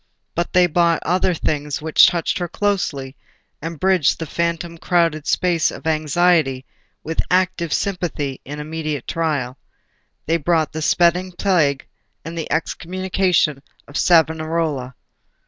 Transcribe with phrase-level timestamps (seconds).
[0.33, 3.15] But they brought other things which touched her closely,
[3.61, 6.65] and bridged the phantom crowded space of anxiety
[7.03, 9.59] with active sympathy in immediate trial.
[10.25, 11.85] They brought the spreading Plague
[12.25, 14.95] and the Excommunication of Savonarola.